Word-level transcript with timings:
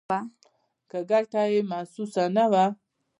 که 0.89 0.97
ګټه 1.11 1.41
یې 1.51 1.59
محسوسه 1.71 2.23
نه 2.35 2.45
وه. 2.51 2.65